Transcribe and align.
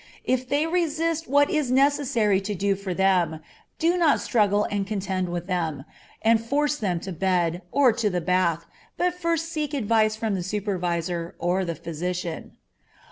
If 0.23 0.49
they 0.49 0.65
resist 0.65 1.27
what 1.29 1.51
is 1.51 1.69
necessary 1.69 2.41
to 2.41 2.55
do 2.55 2.73
for 2.73 2.91
them, 2.91 3.39
do 3.77 3.97
not 3.99 4.19
struggle 4.19 4.63
and 4.71 4.87
contend 4.87 5.29
with 5.29 5.45
them, 5.45 5.85
and 6.23 6.43
force 6.43 6.75
them 6.77 6.99
to 7.01 7.11
bed, 7.11 7.61
or 7.71 7.93
to 7.93 8.09
the 8.09 8.19
bath, 8.19 8.65
but 8.97 9.13
first 9.13 9.49
seek 9.49 9.75
advice 9.75 10.15
from 10.15 10.33
the 10.33 10.41
supervisor, 10.41 11.35
or 11.37 11.63
the 11.63 11.75
physician. 11.75 12.53